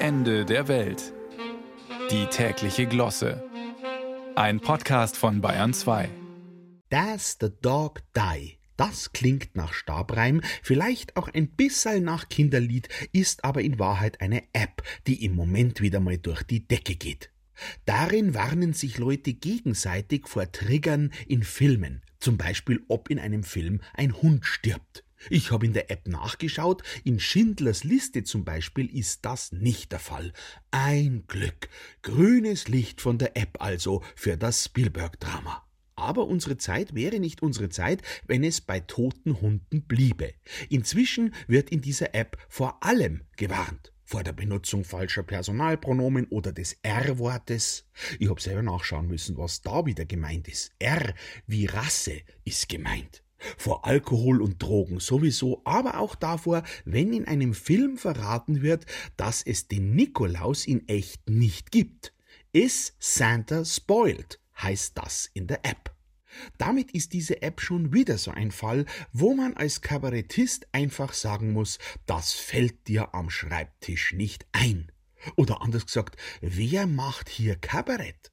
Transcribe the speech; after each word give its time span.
Ende 0.00 0.44
der 0.44 0.68
Welt. 0.68 1.12
Die 2.12 2.26
tägliche 2.26 2.86
Glosse. 2.86 3.42
Ein 4.36 4.60
Podcast 4.60 5.16
von 5.16 5.40
Bayern 5.40 5.74
2. 5.74 6.08
Does 6.88 7.36
the 7.40 7.48
dog 7.60 8.02
die? 8.14 8.58
Das 8.76 9.12
klingt 9.12 9.56
nach 9.56 9.72
Stabreim, 9.72 10.40
vielleicht 10.62 11.16
auch 11.16 11.26
ein 11.26 11.48
bisschen 11.48 12.04
nach 12.04 12.28
Kinderlied, 12.28 12.88
ist 13.12 13.42
aber 13.42 13.62
in 13.62 13.80
Wahrheit 13.80 14.20
eine 14.20 14.44
App, 14.52 14.84
die 15.08 15.24
im 15.24 15.34
Moment 15.34 15.80
wieder 15.80 15.98
mal 15.98 16.16
durch 16.16 16.44
die 16.44 16.68
Decke 16.68 16.94
geht. 16.94 17.32
Darin 17.84 18.34
warnen 18.34 18.74
sich 18.74 18.98
Leute 18.98 19.32
gegenseitig 19.32 20.28
vor 20.28 20.52
Triggern 20.52 21.12
in 21.26 21.42
Filmen, 21.42 22.02
zum 22.20 22.36
Beispiel 22.36 22.84
ob 22.86 23.10
in 23.10 23.18
einem 23.18 23.42
Film 23.42 23.80
ein 23.94 24.14
Hund 24.14 24.46
stirbt. 24.46 25.02
Ich 25.30 25.50
habe 25.50 25.66
in 25.66 25.72
der 25.72 25.90
App 25.90 26.06
nachgeschaut, 26.08 26.82
in 27.04 27.20
Schindlers 27.20 27.84
Liste 27.84 28.24
zum 28.24 28.44
Beispiel 28.44 28.94
ist 28.94 29.24
das 29.24 29.52
nicht 29.52 29.92
der 29.92 29.98
Fall. 29.98 30.32
Ein 30.70 31.24
Glück. 31.26 31.68
Grünes 32.02 32.68
Licht 32.68 33.00
von 33.00 33.18
der 33.18 33.36
App 33.36 33.58
also 33.60 34.02
für 34.14 34.36
das 34.36 34.64
Spielberg-Drama. 34.64 35.64
Aber 35.96 36.26
unsere 36.26 36.56
Zeit 36.56 36.94
wäre 36.94 37.18
nicht 37.18 37.42
unsere 37.42 37.68
Zeit, 37.70 38.02
wenn 38.26 38.44
es 38.44 38.60
bei 38.60 38.78
toten 38.78 39.40
Hunden 39.40 39.82
bliebe. 39.82 40.32
Inzwischen 40.68 41.34
wird 41.48 41.70
in 41.70 41.80
dieser 41.80 42.14
App 42.14 42.38
vor 42.48 42.84
allem 42.84 43.22
gewarnt. 43.36 43.92
Vor 44.04 44.22
der 44.22 44.32
Benutzung 44.32 44.84
falscher 44.84 45.24
Personalpronomen 45.24 46.26
oder 46.28 46.52
des 46.52 46.78
R-Wortes. 46.82 47.84
Ich 48.20 48.30
habe 48.30 48.40
selber 48.40 48.62
nachschauen 48.62 49.08
müssen, 49.08 49.36
was 49.36 49.60
da 49.60 49.84
wieder 49.84 50.06
gemeint 50.06 50.48
ist. 50.48 50.70
R 50.78 51.12
wie 51.46 51.66
Rasse 51.66 52.22
ist 52.44 52.68
gemeint. 52.68 53.24
Vor 53.56 53.86
Alkohol 53.86 54.42
und 54.42 54.62
Drogen 54.62 55.00
sowieso, 55.00 55.62
aber 55.64 55.98
auch 55.98 56.14
davor, 56.14 56.62
wenn 56.84 57.12
in 57.12 57.26
einem 57.26 57.54
Film 57.54 57.96
verraten 57.96 58.62
wird, 58.62 58.86
dass 59.16 59.42
es 59.42 59.68
den 59.68 59.94
Nikolaus 59.94 60.66
in 60.66 60.88
echt 60.88 61.28
nicht 61.28 61.70
gibt. 61.70 62.12
Is 62.52 62.94
Santa 62.98 63.64
spoiled? 63.64 64.40
heißt 64.60 64.98
das 64.98 65.30
in 65.34 65.46
der 65.46 65.64
App. 65.64 65.94
Damit 66.58 66.92
ist 66.92 67.12
diese 67.12 67.42
App 67.42 67.60
schon 67.60 67.92
wieder 67.92 68.18
so 68.18 68.30
ein 68.30 68.50
Fall, 68.50 68.84
wo 69.12 69.34
man 69.34 69.54
als 69.54 69.80
Kabarettist 69.80 70.68
einfach 70.72 71.12
sagen 71.12 71.52
muss, 71.52 71.78
das 72.06 72.32
fällt 72.32 72.88
dir 72.88 73.14
am 73.14 73.30
Schreibtisch 73.30 74.12
nicht 74.12 74.46
ein. 74.52 74.92
Oder 75.36 75.62
anders 75.62 75.86
gesagt, 75.86 76.16
wer 76.40 76.86
macht 76.86 77.28
hier 77.28 77.56
Kabarett? 77.56 78.30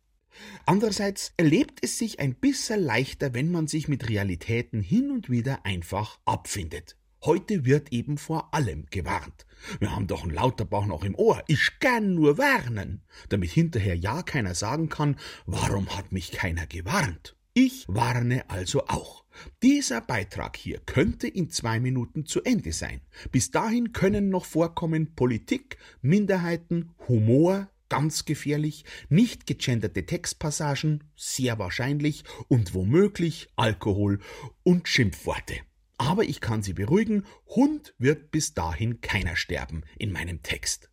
Andererseits 0.66 1.33
erlebt 1.38 1.80
es 1.81 1.97
sich 1.97 2.19
ein 2.19 2.36
bisschen 2.36 2.81
leichter, 2.81 3.33
wenn 3.33 3.52
man 3.52 3.67
sich 3.67 3.88
mit 3.88 4.09
Realitäten 4.09 4.81
hin 4.81 5.11
und 5.11 5.30
wieder 5.30 5.66
einfach 5.66 6.19
abfindet. 6.25 6.97
Heute 7.23 7.66
wird 7.66 7.92
eben 7.92 8.19
vor 8.19 8.53
allem 8.53 8.86
gewarnt. 8.92 9.47
Wir 9.80 9.95
haben 9.95 10.05
doch 10.05 10.22
einen 10.22 10.33
Lauterbach 10.33 10.86
noch 10.86 11.03
im 11.03 11.16
Ohr. 11.16 11.44
Ich 11.47 11.80
kann 11.80 12.14
nur 12.14 12.38
warnen, 12.38 13.03
damit 13.30 13.50
hinterher 13.50 13.95
ja 13.95 14.22
keiner 14.22 14.53
sagen 14.53 14.89
kann, 14.89 15.16
warum 15.47 15.89
hat 15.97 16.11
mich 16.11 16.31
keiner 16.31 16.67
gewarnt. 16.67 17.36
Ich 17.55 17.86
warne 17.88 18.49
also 18.49 18.86
auch. 18.88 19.23
Dieser 19.64 20.02
Beitrag 20.02 20.58
hier 20.58 20.80
könnte 20.86 21.27
in 21.27 21.49
zwei 21.49 21.80
Minuten 21.80 22.25
zu 22.25 22.44
Ende 22.44 22.73
sein. 22.73 23.02
Bis 23.31 23.49
dahin 23.49 23.92
können 23.94 24.30
noch 24.30 24.45
vorkommen 24.45 25.16
Politik, 25.16 25.77
Minderheiten, 26.02 26.94
Humor, 27.08 27.70
ganz 27.89 28.25
gefährlich, 28.25 28.86
nicht 29.09 29.45
gegenderte 29.47 30.05
Textpassagen, 30.05 31.03
sehr 31.16 31.59
wahrscheinlich, 31.59 32.23
und 32.47 32.73
womöglich 32.73 33.47
Alkohol 33.55 34.19
und 34.64 34.88
Schimpfworte. 34.88 35.55
Aber 35.97 36.23
ich 36.23 36.42
kann 36.42 36.61
Sie 36.61 36.73
beruhigen, 36.73 37.25
Hund 37.47 37.94
wird 37.97 38.31
bis 38.31 38.53
dahin 38.53 39.02
keiner 39.02 39.36
sterben 39.36 39.83
in 39.97 40.11
meinem 40.11 40.44
Text. 40.44 40.89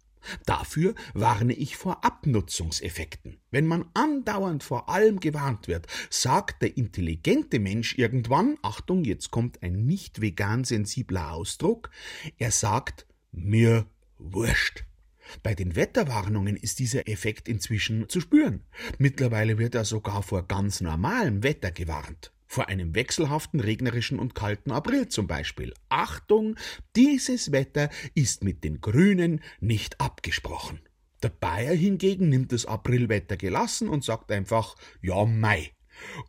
Dafür 0.47 0.95
warne 1.15 1.53
ich 1.53 1.77
vor 1.77 2.05
Abnutzungseffekten. 2.05 3.41
Wenn 3.51 3.67
man 3.67 3.87
andauernd 3.95 4.63
vor 4.63 4.89
allem 4.89 5.19
gewarnt 5.19 5.69
wird, 5.69 5.87
sagt 6.11 6.63
der 6.63 6.77
intelligente 6.77 7.59
Mensch 7.59 7.99
irgendwann, 7.99 8.57
Achtung, 8.63 9.05
jetzt 9.05 9.31
kommt 9.31 9.63
ein 9.63 9.85
nicht 9.85 10.21
vegan 10.21 10.65
sensibler 10.65 11.33
Ausdruck, 11.33 11.91
er 12.39 12.53
sagt, 12.53 13.07
mir 13.33 13.87
wurscht. 14.19 14.85
Bei 15.43 15.55
den 15.55 15.77
Wetterwarnungen 15.77 16.57
ist 16.57 16.79
dieser 16.79 17.09
Effekt 17.09 17.49
inzwischen 17.49 18.09
zu 18.09 18.21
spüren. 18.21 18.65
Mittlerweile 18.99 19.59
wird 19.59 19.75
er 19.75 19.85
sogar 19.85 20.23
vor 20.23 20.47
ganz 20.47 20.81
normalem 20.81 21.43
Wetter 21.43 21.71
gewarnt. 21.71 22.33
Vor 22.47 22.69
einem 22.69 22.95
wechselhaften, 22.95 23.61
regnerischen 23.61 24.19
und 24.19 24.35
kalten 24.35 24.73
April 24.73 25.09
zum 25.09 25.27
Beispiel. 25.27 25.73
Achtung, 25.89 26.57
dieses 26.97 27.51
Wetter 27.51 27.89
ist 28.15 28.45
mit 28.45 28.63
den 28.63 28.83
Grünen 28.83 29.41
nicht 29.61 30.01
abgesprochen. 30.01 30.81
Der 31.23 31.31
Bayer 31.31 31.75
hingegen 31.75 32.29
nimmt 32.29 32.53
das 32.53 32.67
Aprilwetter 32.67 33.37
gelassen 33.37 33.89
und 33.89 34.05
sagt 34.05 34.31
einfach 34.31 34.77
Ja, 35.01 35.25
Mai. 35.25 35.71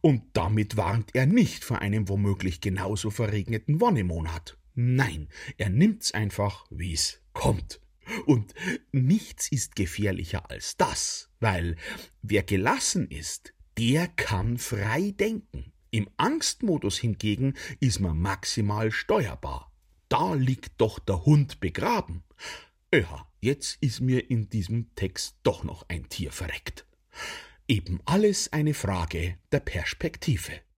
Und 0.02 0.24
damit 0.34 0.78
warnt 0.78 1.14
er 1.14 1.26
nicht 1.26 1.64
vor 1.64 1.80
einem 1.80 2.08
womöglich 2.08 2.62
genauso 2.62 3.10
verregneten 3.10 3.82
Wonnemonat. 3.82 4.58
Nein, 4.76 5.28
er 5.58 5.70
nimmt's 5.70 6.14
einfach, 6.14 6.66
wie's 6.70 7.22
kommt. 7.34 7.83
Und 8.26 8.54
nichts 8.92 9.52
ist 9.52 9.76
gefährlicher 9.76 10.50
als 10.50 10.78
das, 10.78 11.30
weil 11.40 11.76
wer 12.22 12.44
gelassen 12.44 13.10
ist, 13.10 13.54
der 13.78 14.08
kann 14.08 14.58
frei 14.58 15.12
denken. 15.12 15.74
Im 15.92 16.10
Angstmodus 16.18 16.98
hingegen 16.98 17.54
ist 17.80 18.00
man 18.00 18.18
maximal 18.18 18.92
steuerbar. 18.92 19.72
Da 20.10 20.34
liegt 20.34 20.74
doch 20.80 21.00
der 21.00 21.26
Hund 21.26 21.60
begraben. 21.60 22.24
Ja, 22.94 23.28
jetzt 23.42 23.78
ist 23.82 24.02
mir 24.02 24.30
in 24.30 24.50
diesem 24.50 24.94
Text 24.96 25.38
doch 25.44 25.64
noch 25.64 25.86
ein 25.90 26.10
Tier 26.10 26.32
verreckt. 26.32 26.86
Eben 27.68 28.00
alles 28.06 28.52
eine 28.52 28.74
Frage 28.74 29.38
der 29.52 29.60
Perspektive. 29.60 30.64